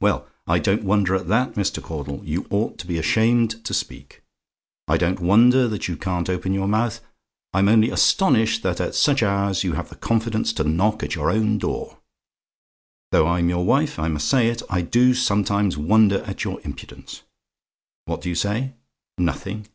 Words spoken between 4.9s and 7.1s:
don't wonder that you can't open your mouth.